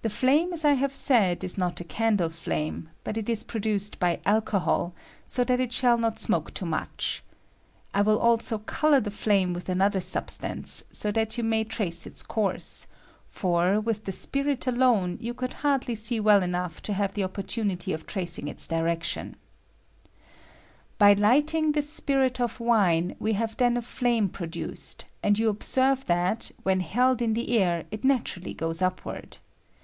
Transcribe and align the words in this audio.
The 0.00 0.14
flame, 0.14 0.54
as 0.54 0.64
I 0.64 0.72
have 0.72 0.94
said, 0.94 1.44
is 1.44 1.58
not 1.58 1.82
a 1.82 1.84
candle 1.84 2.30
flame, 2.30 2.88
but 3.04 3.18
it 3.18 3.28
is 3.28 3.44
produced 3.44 3.98
by 3.98 4.20
alcohol, 4.24 4.94
so 5.26 5.44
that 5.44 5.60
it 5.60 5.70
shall 5.70 5.98
aot 5.98 6.18
smoke 6.18 6.54
too 6.54 6.64
much. 6.64 7.22
I 7.92 8.00
will 8.00 8.18
also 8.18 8.56
color 8.56 9.00
the 9.00 9.10
rikme 9.10 9.52
with 9.52 9.66
anotJier 9.66 9.96
8ub3tance,(') 9.96 10.84
so 10.90 11.10
that 11.12 11.36
you 11.36 11.44
may 11.44 11.62
C 11.64 11.68
^^^Qot 11.68 11.68
smok 11.68 11.76
^^KHame 11.76 11.76
witl 11.76 11.76
J 11.76 11.84
^ 11.88 11.92
34 11.92 11.92
CHANGE 11.92 11.92
OF 11.92 11.92
DIEECTION 11.92 11.92
OP 11.92 11.92
FLAME, 11.92 11.92
trace 11.92 12.06
ite 12.22 12.28
course; 12.28 12.86
for, 13.26 13.80
with 13.80 14.04
the 14.06 14.12
spirit 14.12 14.66
alone, 14.66 15.18
you 15.20 15.34
could 15.34 15.52
hardly 15.52 15.94
see 15.94 16.20
well 16.20 16.42
enough 16.42 16.80
to 16.80 16.92
have 16.94 17.12
the 17.12 17.22
oppor 17.22 17.44
tunity 17.44 17.92
of 17.92 18.06
tracing 18.06 18.48
its 18.48 18.66
direction. 18.66 19.36
By 20.96 21.14
hghting 21.16 21.74
this 21.74 21.90
spirit 21.90 22.40
of 22.40 22.60
wine 22.60 23.14
we 23.18 23.34
have 23.34 23.58
then 23.58 23.76
a 23.76 23.82
flame 23.82 24.30
pro 24.30 24.46
duced, 24.46 25.04
and 25.22 25.36
jou 25.36 25.50
observe 25.50 26.06
that 26.06 26.50
when 26.62 26.80
held 26.80 27.20
in 27.20 27.34
the 27.34 27.58
air 27.58 27.84
it 27.90 28.04
naturally 28.04 28.54
goes 28.54 28.80
upward. 28.80 29.36